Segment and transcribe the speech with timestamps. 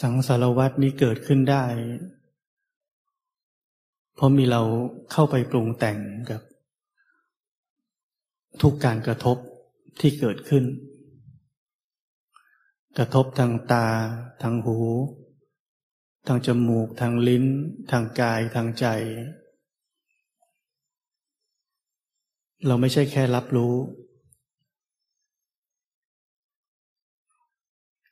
[0.00, 1.64] สังสารวัตนี้เกิดขึ้นได้
[4.14, 4.62] เพราะมีเรา
[5.12, 5.98] เข้าไปปรุงแต่ง
[6.30, 6.40] กับ
[8.62, 9.36] ทุกการกระทบ
[10.00, 10.64] ที่เกิดขึ้น
[12.98, 13.86] กระทบทางตา
[14.42, 14.78] ทางหู
[16.26, 17.44] ทางจมูก ทางลิ้น
[17.90, 18.86] ทางกาย ทางใจ
[22.66, 23.74] เราไม่ใช่แค่รับรู้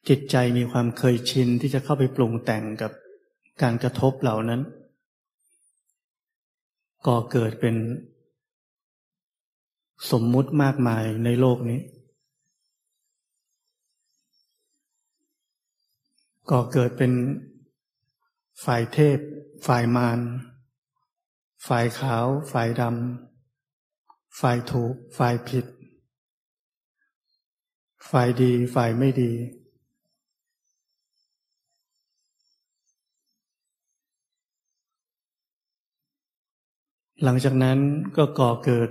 [0.09, 2.93] จิตใจมีความเคยชินที่จะเข้าไปปรุงแต่งกับ
[3.63, 4.61] การกระทบเหล่านั้น
[7.07, 7.77] ก่อเกิดเป็น
[10.11, 11.81] สมมุติมากมายในโลกนี้
[16.51, 17.13] ก่อเกิดเป็น
[18.65, 19.19] ฝ่ายเทพ
[19.67, 20.21] ฝ่ายมาร
[21.69, 25.67] ฝ่ายขาว ฝ่ายดำ ฝ่ายถูก ฝ่ายผิด
[28.11, 29.33] ฝ่ายดี ฝ่ายไม่ดี
[37.25, 37.79] หลังจากนั้น
[38.17, 38.91] ก็ก่อเกิด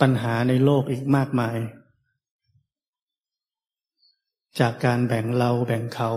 [0.00, 1.56] ปัญหาในโลกอีกมากมาย
[4.60, 6.10] จากการแบ่งเราแบ่งเขา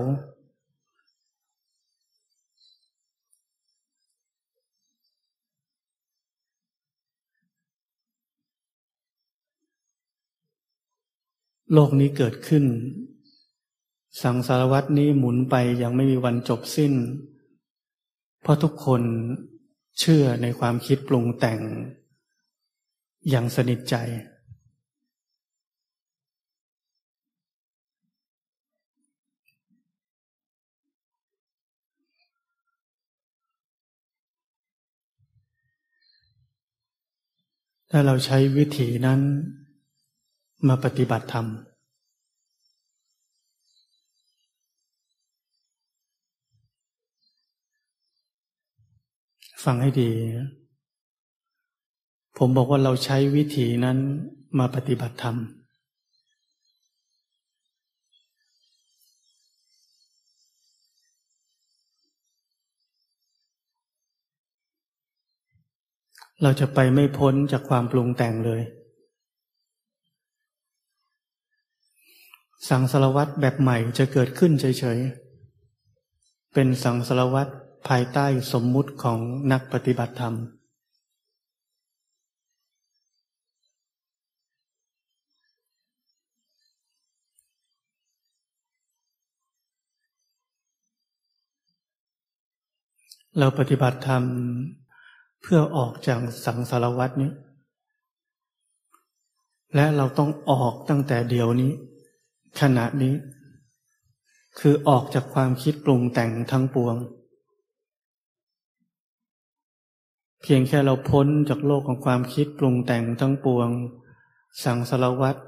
[11.73, 12.65] โลกนี้เกิดขึ้น
[14.21, 16.93] สังสารวัตนี้หมุนไปยังไม่มีวันจบสิ้น
[18.41, 19.03] เพราะทุกคน
[19.99, 21.61] เชื่อในความคิดปรุงแต่ง
[23.29, 23.95] อย่างสนิทใจ
[37.91, 39.19] ถ้าเราใช้วิธีนั้น
[40.67, 41.47] มาปฏิบัติธรรม
[49.63, 50.11] ฟังให้ดี
[52.37, 53.97] ผมบอกว่าเราใช้วิธีนั้น
[54.59, 55.37] มาปฏิบัติธรรม
[66.43, 68.61] เราจะไปไม่พ้นจากความปรุงแต่งเลย
[72.69, 74.65] สังสารวัตรแบบใหม่จะเกิดขึ้นเฉ
[74.97, 77.51] ยๆ เป็นสังสารวัตร
[77.87, 79.19] ภายใต้สมมุติของ
[79.51, 80.35] นักปฏิบัติธรรม
[93.39, 94.23] เราปฏิบัติธรรม
[95.41, 97.31] เพื่อออกจากสังสารวัตนี้
[99.75, 101.71] และเราต้องออกตั้งแต่เดี๋ยวนี้
[102.59, 103.13] ขณะนี้
[104.59, 106.97] คือออกจากความคิดปรุงแต่งทั้งปวง
[110.41, 113.69] เพียงแค่เราพ้นจากโลกของความคิดปรุงแต่งทั้งปวง
[114.63, 115.39] สังสารวัตร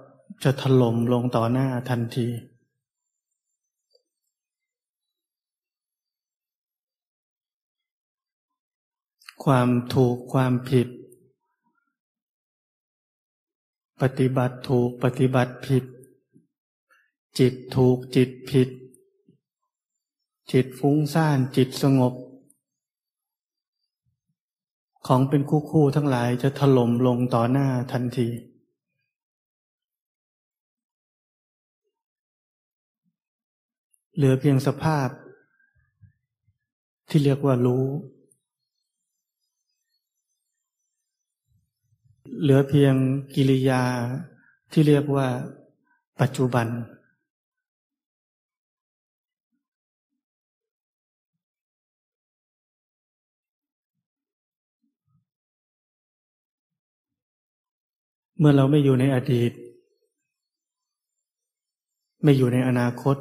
[0.44, 2.28] จะถล่มลงต่อหน้าทันที
[9.44, 10.88] ความถูกความผิด
[14.02, 15.84] ปฏิบัติถูกปฏิบัติผิด
[17.40, 18.70] จิตถูกจิตผิด
[20.52, 22.14] จิตฟุ้งซ่านจิตสงบ
[25.08, 28.28] ของเป็นคู่คู่ทั้งหลายจะถล่มลงต่อหน้าทันที
[34.16, 35.10] เหลือเพียงสภาพ
[37.10, 37.86] ที่เรียกว่ารู้
[42.42, 42.94] เหลือเพียง
[43.36, 43.84] กิริยา
[44.72, 45.28] ที่เรียกว่า
[46.22, 46.68] ปัจจุบัน
[58.40, 59.52] เมื่อเราไม่อยู่ในอดีต
[62.24, 63.18] ไม่อยู่ในอนาคต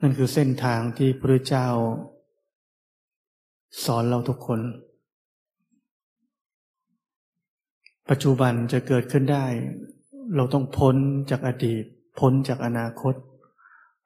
[0.00, 1.68] นั่นคือเส้นทางที่พระเจ้า
[3.84, 4.60] สอนเราทุกคน
[8.08, 9.46] ปัจจุบันจะเกิดขึ้นได้
[10.36, 10.96] เราต้องพ้น
[11.30, 11.84] จากอดีต
[12.18, 13.14] พ้นจากอนาคต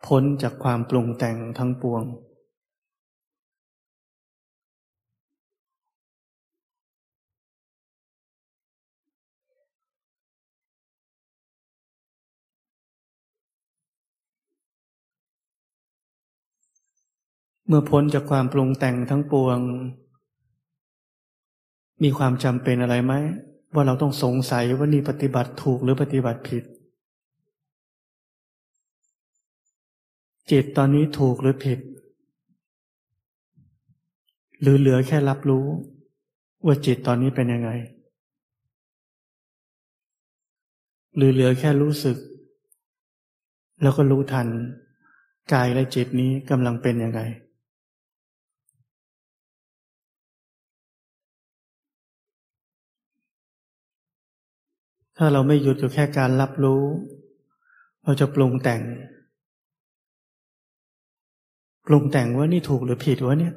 [0.07, 2.03] พ้นจากความปรุงแต่งทั้งปวง
[17.73, 19.59] มื่อพ้นจากความปรุงแต่งทั้งปวง
[22.03, 23.15] มีความจำเป็นอะไรไหม
[23.75, 26.65] ว่าเราต้องสงสัยว่านี่ปฏิบัติถูกหรือปฏิบัติผิด
[30.51, 31.79] จิตตอนนี้ถูกหรือผิด
[34.61, 35.67] หรือเหลือแค่รับรู้
[36.67, 37.71] ว่าจิตตอนนี้เป็นยังไง
[41.17, 42.17] หรือเหลือแค่รู้สึก
[43.83, 44.49] แล้วก็รู้ทัน
[45.53, 47.21] กายและจิตนี้กำลังเป็นยังไง
[55.25, 56.83] ถ้าเราไม่หยุดอยู่แค่การรับรู้
[58.05, 58.83] เราจะปรุงแต่ง
[61.87, 63.55] ปรุงแต่งว่านี่ถูกหรือผิดวะเนี่ย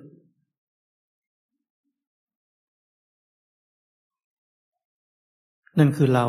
[5.79, 6.25] นั่นคือเรา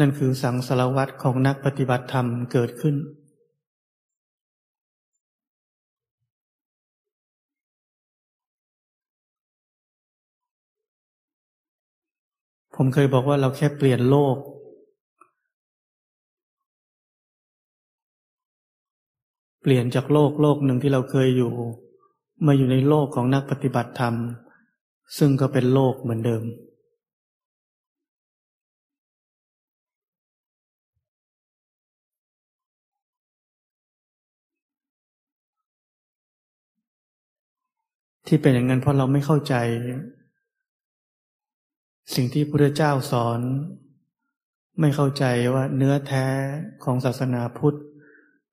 [0.00, 2.94] นั่นคือสังสารวัตรของนักปฏิบัติธรรมเกิดขึ้น
[12.74, 14.36] ผมเคยบอกว่าเราแค่เปลี่ยนโลก
[19.60, 21.52] เปลี่ยนจากโลกโลกหนึ่งที่เราเคยอยู่
[22.46, 24.14] มาอยู่ในโลกของนักปฏิบัติธรรม
[25.18, 26.42] ซึ่งก็เป็นโลกเหมือนเดิม
[38.26, 39.54] ที่เป็นอย่างนั้นเพราะเราไม่เข้าใจ
[42.12, 43.40] สิ่งที่พระเจ้าสอน
[44.80, 45.24] ไม่เข้าใจ
[45.54, 46.26] ว่าเนื้อแท้
[46.84, 47.78] ของศาสนาพุทธ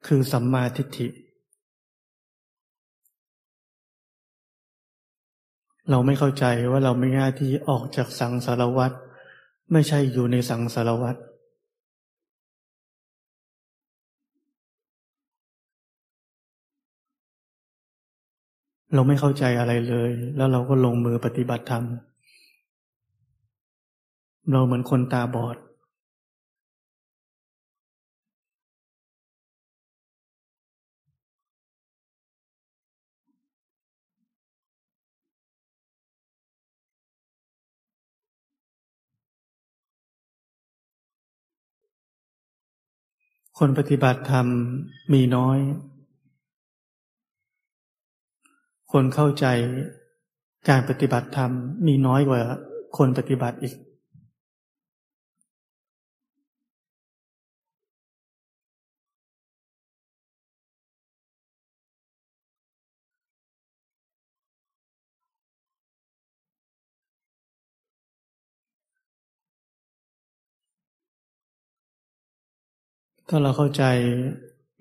[0.07, 1.07] คือสัมมาทิฏฐิ
[5.89, 8.95] เราไม่เข้าใจว่าเราไม่ง่ายที่ออกจากสังสารวัตร
[9.71, 11.19] ไม่ใช่อยู่ในสังสารวัตร
[18.94, 21.83] เราไม่เข้าใจอะไรเลย แล้วเราก็ลงมือปฏิบัติธรรม
[24.49, 25.57] เราเหมือนคนตาบอด
[43.63, 44.47] คนปฏิบัติธรรม
[45.13, 45.59] มีน้อย
[48.91, 49.45] คนเข้าใจ
[50.69, 51.51] การปฏิบัติธรรม
[51.88, 52.41] มีน้อยกว่า
[52.97, 53.75] คนปฏิบัติอีก
[73.33, 73.83] ถ้าเราเข้าใจ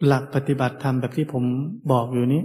[0.07, 1.45] หลักปฏิบัติธรรมแบบที่ผม
[1.93, 2.43] บอกอยู่นี้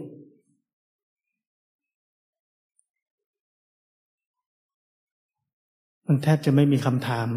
[6.08, 7.30] มันแทบจะไม่มีคำถาม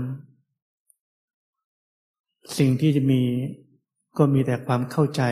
[2.58, 3.22] สิ่งที่จะมี
[4.18, 5.22] ก็มีแต่ความเข้าใจ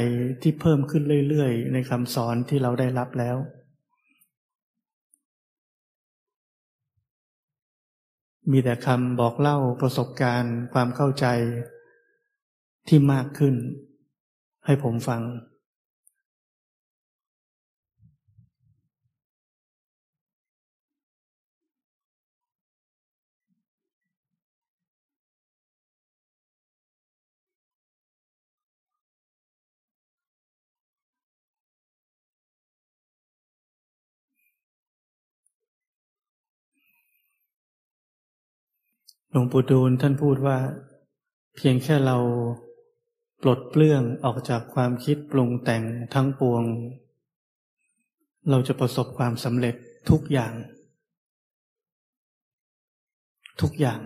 [0.42, 3.36] ที่เพิ่มขึ้นเรื่อยๆ ในคำสอนที่เราได้รับแล้ว
[8.50, 11.26] มีแต่คำบอกเล่าประสบการณ์ ความเข้าใจ
[12.88, 13.54] ที่มากขึ้น
[14.64, 15.22] ให้ผมฟัง
[39.30, 40.58] หลวงปู่ดูลท่านพูดว่า
[41.56, 42.16] เพียงแค่เรา
[43.42, 45.82] ปลดเปลื้องออกจากความคิดปรุงแต่ง
[46.14, 46.64] ทั้งปวง
[48.50, 49.74] เราจะประสบความสำเร็จ
[50.10, 50.52] ทุกอย่าง
[53.60, 54.00] ทุกอย่าง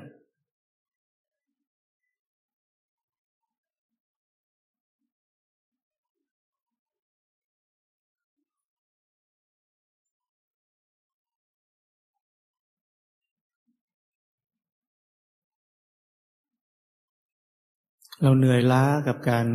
[18.22, 19.46] เราเหนื่อยล้ากับการ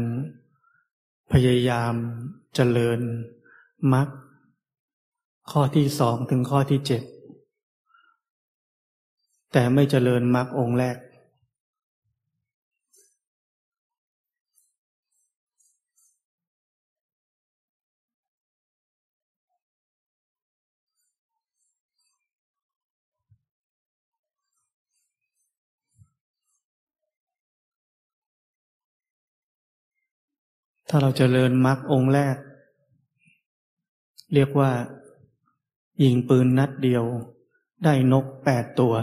[1.31, 1.93] พยายาม
[2.55, 3.00] เจริญ
[3.93, 4.07] มรรค
[5.51, 7.03] ข้อที่สองถึงข้อที่เจ็ด
[9.51, 10.98] แต่ไม่เจริญมรรคองค์แรก
[30.89, 32.36] ถ้าเราจเจริญมรรคองค์แรก
[34.34, 34.72] เรียกว่า
[36.04, 37.04] ยิงปืนนัดเดียว
[37.84, 38.98] ได้นกแปดตัวจ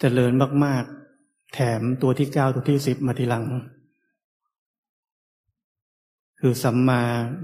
[0.00, 0.32] เจริญ
[0.64, 0.84] มาก
[1.18, 3.44] ๆ แถมตัวที่เก้าตัวที่สิบมาทีหลัง
[6.40, 7.02] คือสัมมา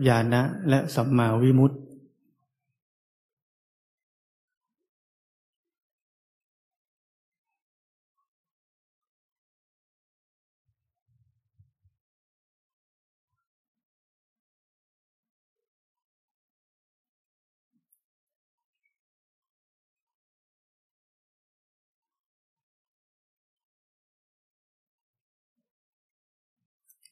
[0.08, 1.76] ญาณะและสัมมาวิมุตติ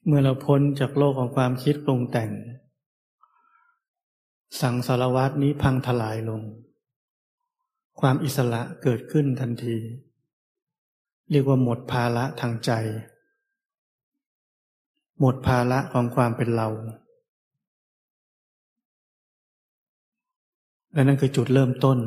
[0.06, 2.30] เมื่อเราพ้นจากโลกของความคิดปรุงแต่ง
[4.60, 6.42] สังสารวัตนี้พังทลายลง
[8.00, 9.76] ความอิสระเกิดขึ้นทันที
[11.30, 12.70] เรียกว่าหมดภาระทางใจ
[15.20, 16.68] หมดภาระของความเป็นเรา
[20.92, 21.98] และนั่นคือจุดเริ่มต้น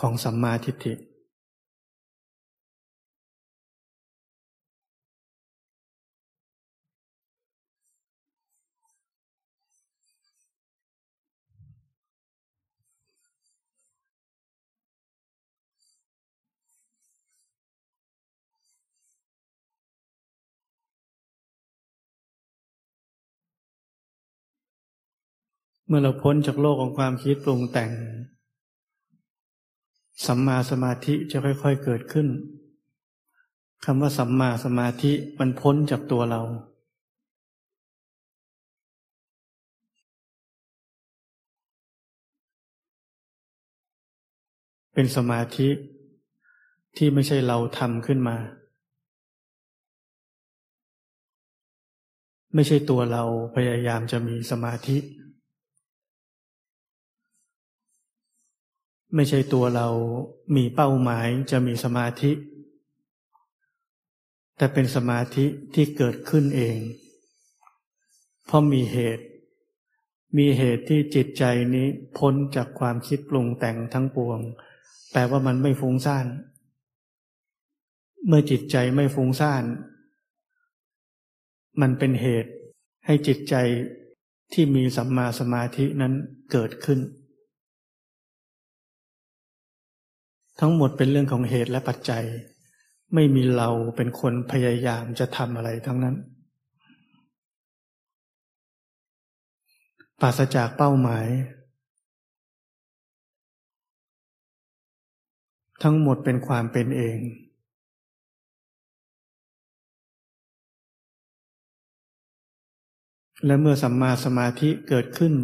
[0.00, 0.94] ของสัมมาทิฏฐิ
[25.90, 27.90] เมื่อเราพ้นจากโลกของความคิดปรุงแต่ง
[30.26, 32.28] สัมมาสมาธิจะค่อย ๆเกิดขึ้น
[33.84, 36.42] คำว่าสัมมาสมาธิมันพ้นจากตัวเรา
[44.94, 45.68] เป็นสมาธิ
[46.96, 48.36] ที่ไม่ใช่เราทำขึ้นมา
[52.54, 53.22] ไม่ใช่ตัวเรา
[53.54, 54.96] พยายามจะมีสมาธิ
[59.14, 59.88] ไม่ใช่ตัวเรา
[60.56, 62.32] มีเป้าหมายจะมีสมาธิ
[64.56, 66.78] แต่เป็นสมาธิที่เกิดขึ้นเอง
[68.46, 69.24] เพราะมีเหตุ
[70.38, 71.86] มีเหตุที่จิตใจนี้
[72.18, 74.38] พ้นจากความคิดปรุงแต่งทั้งปวง
[75.12, 76.26] แปลว่ามันไม่ฟุ้งซ่าน
[78.26, 79.64] เมื่อจิตใจไม่ฟุ้งซ่าน
[81.80, 82.50] มันเป็นเหตุ
[83.06, 83.54] ให้จิตใจ
[84.52, 86.12] ที่มีสัมมาสมาธินั้น
[86.52, 86.98] เกิดขึ้น
[90.60, 92.24] ทั้งหมดเป็นเรื่องของเหตุและปัจจัย
[93.14, 96.16] ไม่มีเราเป็นคนพยายามจะทำอะไรทั้งนั้น
[100.20, 101.26] ปราศจากเป้าหมาย
[105.82, 107.18] ทั้งหมดเป็นความเป็นเอง
[113.46, 115.34] และเมื่อสัมมาสมาธิเกิดขึ้น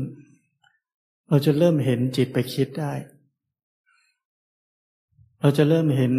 [1.29, 2.93] เราจะเริ่มเห็นจิตไปคิดได้
[5.45, 6.13] เราจะเริ่มเห็น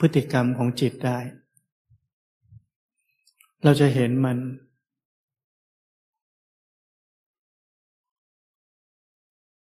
[0.00, 1.18] พฤติกรรมของจิตได้
[3.64, 4.38] เราจะเห็นมัน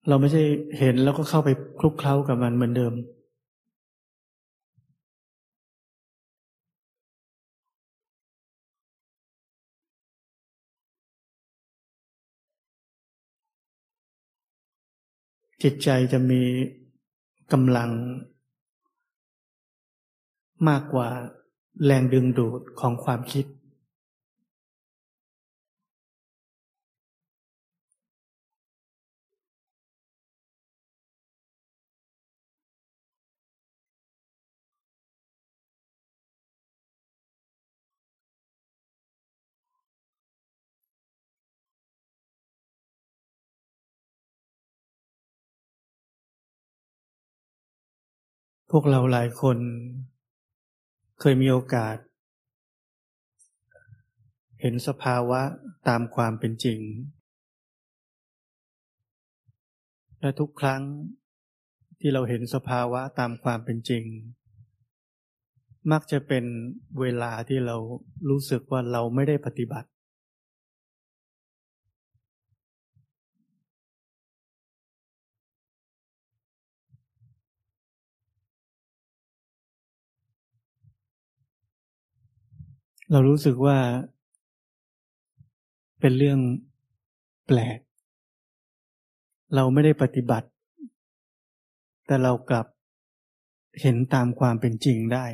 [0.08, 0.44] เราไม่ใช่
[0.80, 1.50] เห็นแล้วก็เข้าไป
[1.80, 2.94] คลุกเคล้ากับมันเหมือนเดิม
[15.64, 16.42] จิตใจจะมี
[17.52, 17.92] กำลัง
[20.68, 21.10] มากกว่า
[21.86, 23.46] แรงดึงดูดของความคิด
[48.72, 49.58] พวกเราหลายคน
[51.20, 51.98] เคยมีโอกาส
[54.62, 55.42] เห็นสภาวะ
[55.88, 56.80] ตามความเป็นจริง
[60.22, 60.82] และทุกครั้ง
[62.00, 64.04] ที่เราเห็นสภาวะตามความเป็นจริง
[65.92, 66.46] มักจะเป็น
[67.00, 67.78] เวลาที่เรา
[68.30, 69.89] รู้สึกว่าเราไม่ได้ปฏิบัติ
[83.12, 83.78] เรารู้สึกว่า
[86.00, 86.40] เป็นเรื่อง
[87.46, 87.80] แปลก
[89.56, 90.50] เราไม่ได้ปฏิบัติ
[92.06, 92.68] แต่เรากลับ
[93.82, 95.26] เห็นตามความเป็นจริงได้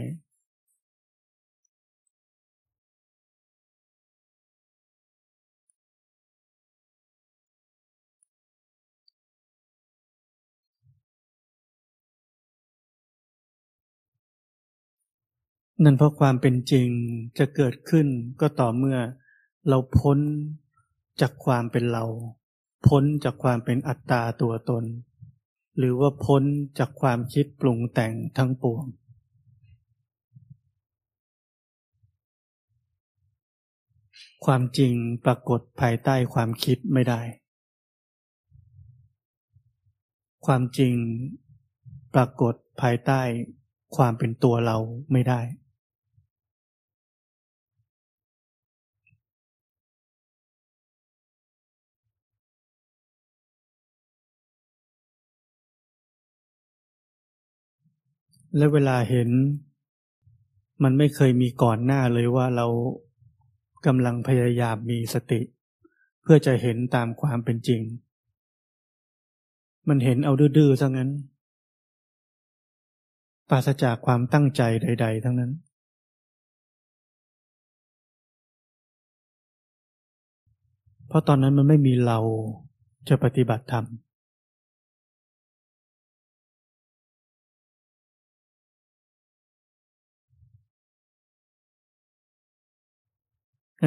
[15.83, 16.87] นั่นเพราะความเป็นจริง
[17.37, 18.07] จะเกิดขึ้น
[18.41, 18.97] ก็ต่อเมื่อ
[19.69, 20.19] เราพ้น
[21.21, 22.05] จากความเป็นเรา
[22.87, 24.83] พ้นจากความเป็นอัตตาตัวตน
[25.77, 26.43] หรือว่าพ้น
[26.79, 28.85] จากความคิดปรุงแต่งทั้งปวง
[34.45, 34.93] ความจริง
[35.25, 37.21] ปรากฏภายใต้ความคิดไม่ได้
[40.45, 40.95] ความจริง
[42.15, 43.21] ปรากฏภายใต้
[43.97, 44.77] ความเป็นตัวเรา
[45.11, 45.41] ไม่ได้
[58.57, 59.29] และเวลาเห็น
[60.83, 62.67] มันไม่เคยมีก่อนหน้าเลยว่าเรา
[63.85, 65.41] กำลังพยายามมีสติ
[66.21, 67.81] เพื่อจะเห็นตามความเป็นจริง
[69.89, 71.09] มันเห็นเอาดื้อๆซะงั้น
[73.49, 75.51] ปราศจากความตั้งใจใด ๆ ทั้งนั้น
[81.07, 82.19] เพราะตอนนั้นมันไม่มีเรา
[83.09, 83.85] จะปฏิบัติธรรม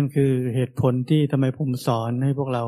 [0.00, 2.64] นั่นคือเหตุผลที่ทำไมผมสอนให้พวกเรา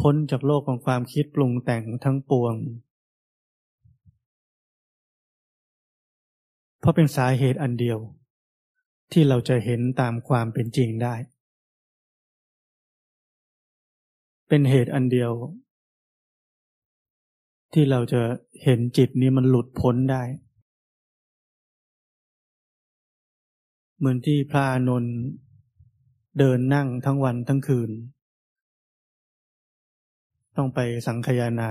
[0.00, 2.54] พ้นจากโลกของความคิดปรุงแต่งทั้งปวง
[6.80, 7.98] เพราะเป็นสาเหตุอันเดียว
[9.12, 11.14] ที่เราจะเห็นตามความเป็นจริงได้
[14.48, 15.32] เป็นเหตุอันเดียว
[17.72, 18.22] ที่เราจะ
[18.62, 20.22] เห็นจิตนี้มันหลุดพ้นได้
[23.96, 25.06] เหมือนที่พระอนุน
[26.38, 27.90] เดินนั่งทั้งวันทั้งคืน
[30.56, 31.70] ต้องไปสังคยานา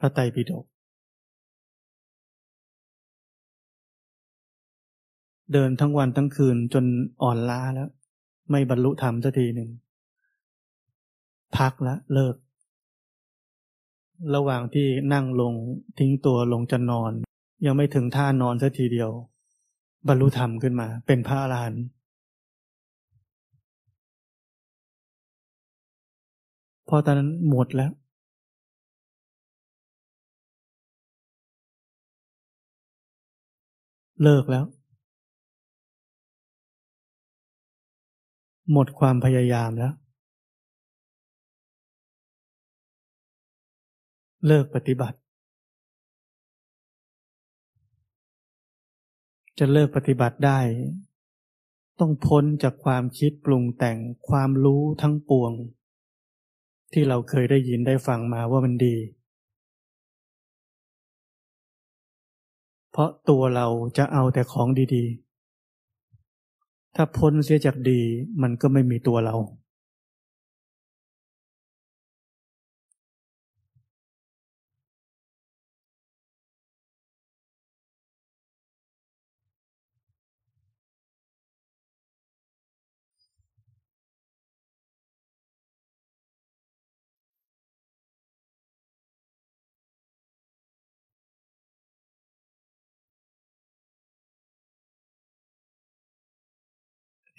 [0.00, 0.64] พระไตรปิฎก
[5.52, 6.84] เดินทั้งวันทั้งคืนจน
[7.22, 7.88] อ่อนล้าแล้ว
[8.50, 9.70] ไม่บรรลุธรรมสักทีหนึ่ง
[11.56, 12.36] พักละเลิก
[14.34, 15.54] ระหว่างที่นั่งลง
[15.98, 17.12] ทิ้งตัวลงจะนอน
[17.66, 19.10] ยังไม่ถึงท่านอนสักทีเดียว
[20.08, 21.84] บรรลุธรรมขึ้นมา เป็นพระอรหันต์
[26.92, 27.90] พอตอนนั้นหมดแล้ว
[34.22, 34.64] เลิกแล้ว
[38.72, 39.94] หมดความพยายามแล้ว
[44.46, 45.18] เลิกปฏิบัติ
[49.58, 50.58] จะเลิกปฏิบัติได้
[51.98, 53.98] ต้องพ้นจากความคิดปรุงแต่ง
[54.28, 55.52] ความรู้ทั้งปวง
[56.92, 58.96] ที่เราเคยได้ยินได้ฟังมาว่ามันดี
[62.92, 63.66] เพราะตัวเรา
[63.98, 68.00] จะเอาแต่ของดีๆ ถ้าพ้นเสียจากดี
[68.42, 69.34] มันก็ไม่มีตัวเรา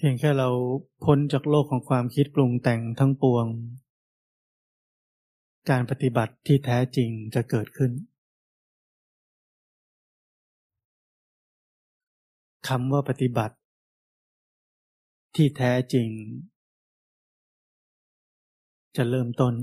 [0.04, 0.50] พียงแค่เรา
[1.04, 3.46] พ้นจากโลกของความคิดปรุงแต่งทั้งปวง
[5.70, 7.92] การปฏิบัติที่แท้จริงจะเกิดขึ้น
[12.68, 13.56] คำว่าปฏิบัติ
[15.36, 16.10] ที่แท้จริง
[18.96, 19.54] จะเริ่มต้น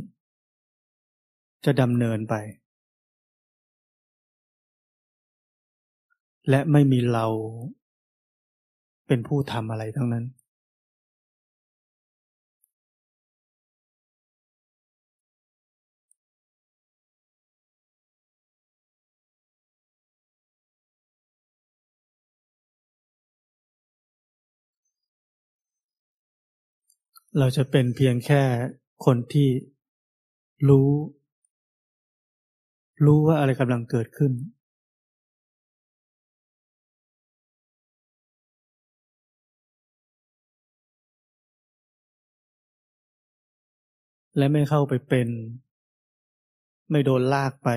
[1.65, 2.35] จะดำเนินไป
[6.49, 7.27] และไม่มีเรา
[9.09, 10.25] เป็นผู้ทำอะไรทั้งนั้น
[27.39, 28.43] เราจะเป็นเพียงแค่
[29.05, 29.49] คนที่
[30.69, 30.91] รู้
[33.07, 34.33] รู้ว่าอะไรกำลังเกิดขึ้น
[44.39, 45.29] และไม่เข้าไปเป็น
[46.91, 47.69] ไม่โดนลากไป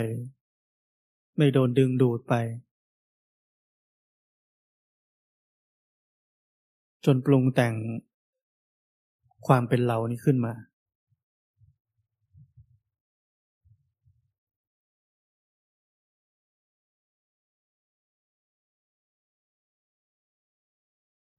[1.38, 2.34] ไม่โดนดึงดูดไป
[7.06, 7.76] จนปรุงแต่ง
[9.47, 10.54] ความเป็นเรานี้ขึ้นมา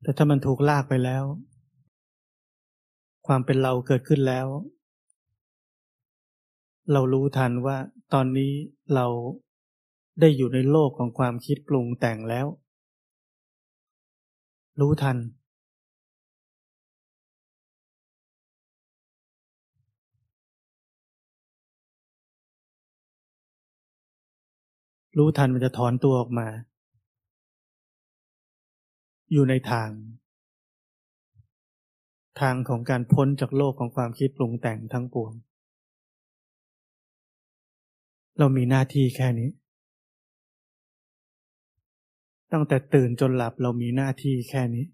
[0.03, 1.25] แต่ถ้ามันถูกลากไปแล้ว
[3.27, 4.47] ความเป็นเราเกิดขึ้นแล้ว
[6.91, 7.77] เรารู้ทันว่า
[8.13, 8.53] ตอนนี้
[8.95, 9.07] เรา
[10.21, 12.47] ได้อยู่ในโลกของความคิดปรุงแต่งแล้ว
[14.81, 15.19] รู้ทัน
[25.19, 26.49] รู้ทันมันจะถอนตัวออกมา
[29.33, 29.91] อยู่ในทาง
[32.41, 35.33] ทางของการพ้นจากโลกของความคิดปรุงแต่งทั้งปวง
[38.39, 39.51] เรามีหน้าที่แค่นี้
[42.53, 44.85] ตั้งแต่ตื่นจนหลับเรามีหน้าที่แค่นี้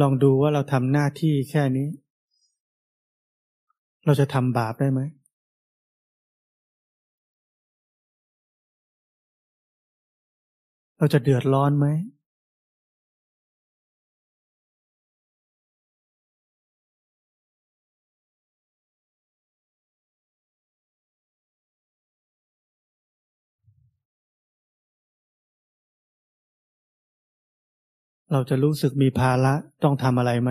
[0.00, 1.88] ลองดูว่าเราทำหน้าที่แค่นี้
[4.04, 5.00] เราจะทำบาปได้ไหม
[10.98, 11.86] เราจะเดือดร้อนไหม
[28.32, 30.50] เราจะรู้สึกมีภาระต้องทำอะไรไหม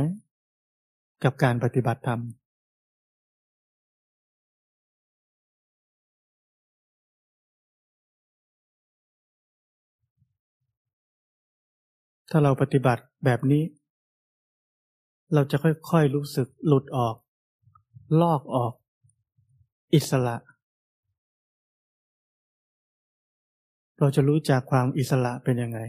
[1.24, 2.20] กับการปฏิบัติธรรม
[12.30, 13.64] ถ้าเราปฏิบัติแบบนี้
[15.34, 17.16] เราจะค่อยๆรู้สึกหลุดออก
[18.22, 18.74] ลอกออก
[19.94, 20.36] อิสระ
[24.00, 25.80] เราจะรู้จักความอิสระเป็นยังไง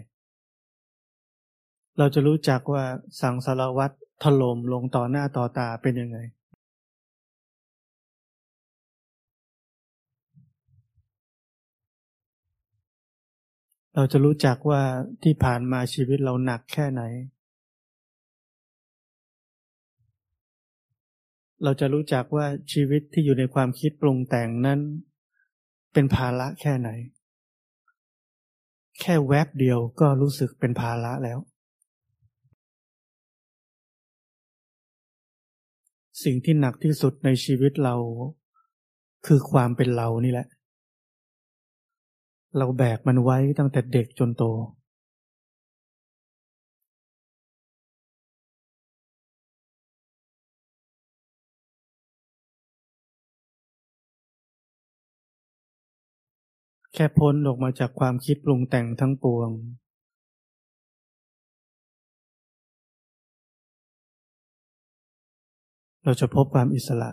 [1.99, 2.85] เราจะรู้จักว่า
[3.21, 6.19] สังสารวัตรถล่มลงต่อหน้าต่อตาเป็นยังไง
[13.95, 14.83] เราจะรู้จักว่า
[15.23, 17.03] ที่ผ่านมาชีวิตเราหนักแค่ไหน
[21.65, 24.81] เราจะรู้จักว่าชีวิตที่อยู่ในความคิดปรุงแต่งนั้น
[25.93, 26.91] เป็นภาระแค่ไหน
[29.01, 31.39] แค่แวบเดียวก็รู้สึกเป็นภาระแล้ว
[36.23, 37.95] สิ่งที่หนักที่สุดในชีวิตเรา
[39.27, 40.47] คือความเป็นเรานี่แหละ
[42.59, 44.45] เราแบกมันไว้ตั้งแต่เด็กจนโต
[56.95, 59.51] แค่พ้นออกมาจากความคิดปรุงแต่งทั้งปวง
[66.05, 67.11] เราจะพบความอิสระ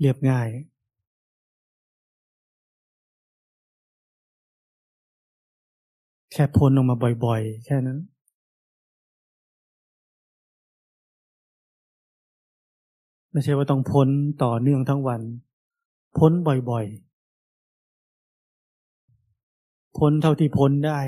[0.00, 0.48] เรียบง่าย
[6.32, 7.98] แค่พ้นออกมาบ่อยๆ แค่นั้น
[13.32, 14.08] ไม่ใช่ว่าต้องพ้น
[14.42, 15.20] ต่อเนื่องทั้งวัน
[16.18, 16.32] พ้น
[16.70, 17.12] บ่อยๆ
[19.98, 21.00] พ้นเท่าที่พ้นได้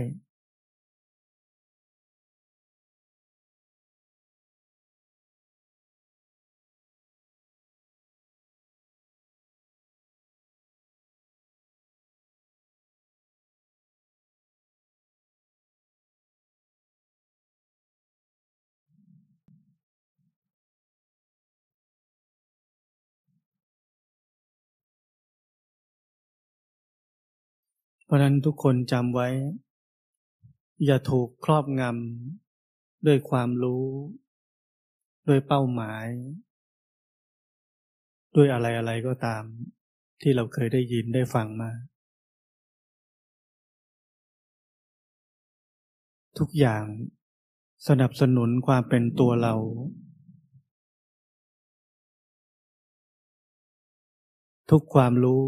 [28.04, 29.28] เพราะนั้นทุกคนจำไว้
[30.84, 33.84] อย่าถูกครอบงำด้วยความรู้
[35.28, 36.06] ด้วยเป้าหมาย
[38.36, 39.42] ด้วยอะไรอะไรก็ตาม
[40.20, 41.70] ที่เราเคยได้ยินได้ฟังมา
[46.38, 46.84] ทุกอย่าง
[47.88, 49.54] สนับสนุนความเป็นตัวเรา
[54.70, 55.44] ทุกความรู้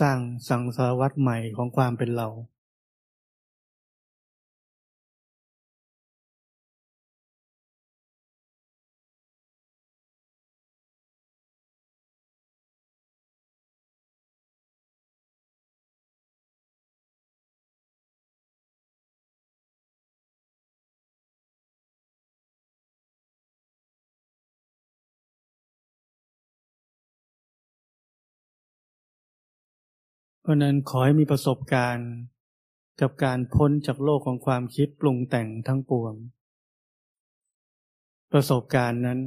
[0.00, 2.28] สร้างสังสารวัตใหม่ของความเป็นเรา
[30.42, 32.10] เพราะนั้นขอให้มีประสบการณ์
[33.00, 36.14] กับการพ้นจากโลกของความคิดปรุงแต่งทั้งปวง
[38.32, 39.20] ประสบการณ์นั้น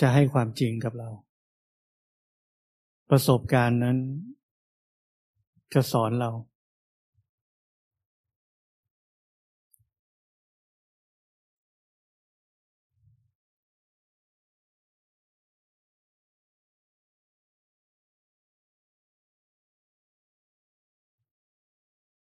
[0.00, 1.08] จะให้ความจริงกับเรา
[3.10, 3.98] ประสบการณ์นั้น
[5.74, 6.30] จะสอนเรา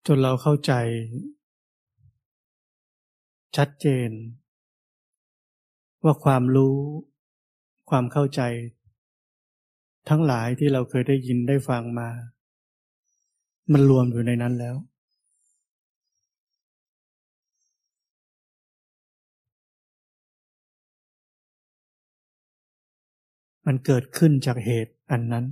[0.06, 0.72] จนเราเข้าใจ
[3.56, 4.10] ชัดเจน
[6.04, 6.76] ว่าความรู้
[7.90, 8.40] ความเข้าใจ
[10.08, 12.08] ทั้งหลายที่เราเคยได้ยินได้ฟังมา
[13.72, 14.76] มันรวมอยู่ในนั้นแล้ว
[23.66, 25.44] มันเกิดขึ้นจากเหตุอันนั้น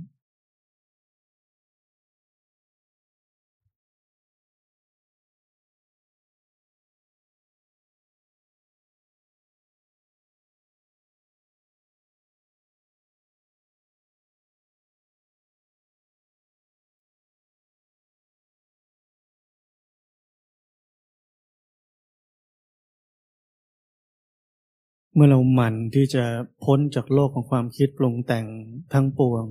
[25.15, 26.23] เมื่อเราหมั่นที่จะ
[26.63, 28.45] พ้นจากโลกของความคิดปรุงแต่ง
[28.93, 29.45] ทั้งปวง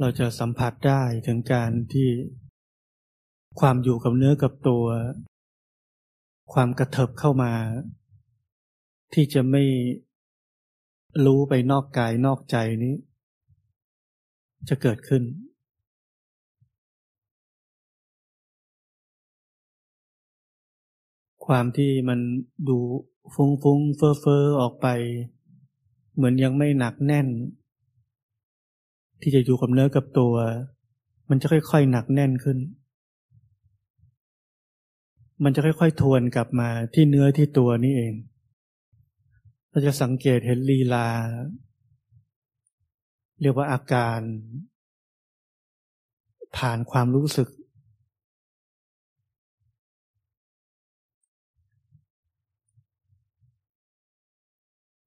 [0.00, 2.08] เราจะสัมผัสได้ถึงการที่
[3.60, 4.84] ความอยู่กับเนื้อกับตัว
[6.52, 7.52] ความกระเถิบเข้ามา
[9.14, 9.64] ที่จะไม่
[11.24, 12.94] รู้ไปนอกกายนอกใจนี้
[14.68, 15.22] จะเกิดขึ้น
[21.46, 22.20] ความที่มัน
[22.68, 22.78] ดู
[23.34, 24.86] ฟุ้งฟ้งเฟ้อเฟ้อออกไป
[26.14, 27.28] เหมือนยังไม่หนักแน่น
[29.20, 30.34] ที่จะอยู่กับเนื้อกับตัว
[31.30, 32.58] มันจะค่อยๆหนักแน่นขึ้น
[35.44, 38.14] มันจะค่อยๆทวนกลับมาที่เนื้อที่ตัวนี้เอง
[39.70, 41.08] เราจะสังเกตเห็นลีลา
[43.42, 44.20] เรียกว่าอาการ
[46.56, 47.48] ผ่านความรู้สึก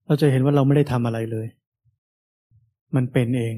[0.10, 1.48] เราจะเห็นว่าเราไม่ได้ทำอะไรเลย
[2.95, 3.56] มันเป็นเอง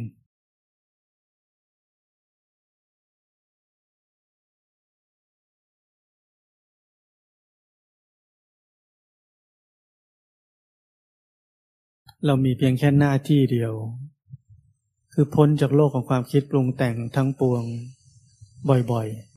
[12.25, 13.73] เรามีเพียงแค่หน้าที่เดียว
[15.13, 17.63] คือพ้นจากโลกของความคิดปรุงแต่งทั้งปวง
[18.91, 19.30] บ่อยๆ